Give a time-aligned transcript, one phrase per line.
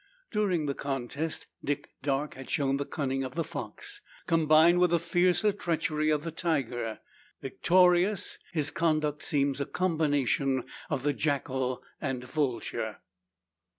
[0.31, 4.97] During the contest, Dick Darke has shown the cunning of the fox, combined with the
[4.99, 7.01] fiercer treachery of the tiger;
[7.39, 12.97] victorious, his conduct seems a combination of the jackal and vulture.